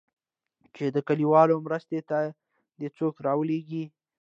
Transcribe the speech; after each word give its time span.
چې 0.75 0.85
د 0.95 0.97
كليوالو 1.07 1.55
مرستې 1.65 1.99
ته 2.09 2.19
دې 2.79 2.87
څوك 2.97 3.15
راولېږي. 3.27 3.83